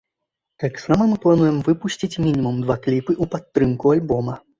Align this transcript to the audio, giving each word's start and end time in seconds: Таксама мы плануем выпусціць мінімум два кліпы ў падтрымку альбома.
Таксама 0.61 1.01
мы 1.11 1.17
плануем 1.25 1.59
выпусціць 1.67 2.19
мінімум 2.25 2.57
два 2.63 2.79
кліпы 2.87 3.11
ў 3.15 3.31
падтрымку 3.35 3.93
альбома. 3.97 4.39